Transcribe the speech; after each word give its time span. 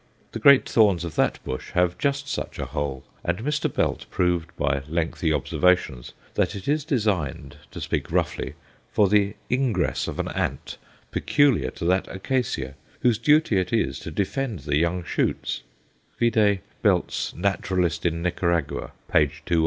The 0.31 0.39
great 0.39 0.67
thorns 0.67 1.05
of 1.05 1.13
that 1.13 1.37
bush 1.43 1.73
have 1.73 1.95
just 1.99 2.27
such 2.27 2.57
a 2.57 2.65
hole, 2.65 3.03
and 3.23 3.37
Mr. 3.43 3.71
Belt 3.71 4.07
proved 4.09 4.49
by 4.57 4.81
lengthy 4.89 5.31
observations 5.31 6.13
that 6.33 6.55
it 6.55 6.67
is 6.67 6.83
designed, 6.83 7.57
to 7.69 7.79
speak 7.79 8.11
roughly, 8.11 8.55
for 8.91 9.07
the 9.07 9.35
ingress 9.51 10.07
of 10.07 10.17
an 10.17 10.29
ant 10.29 10.79
peculiar 11.11 11.69
to 11.69 11.85
that 11.85 12.07
acacia, 12.07 12.73
whose 13.01 13.19
duty 13.19 13.59
it 13.59 13.71
is 13.71 13.99
to 13.99 14.09
defend 14.09 14.61
the 14.61 14.77
young 14.77 15.03
shoots 15.03 15.61
vide 16.19 16.61
Belt's 16.81 17.35
"Naturalist 17.35 18.03
in 18.03 18.23
Nicaragua," 18.23 18.93
page 19.07 19.43
218. 19.45 19.59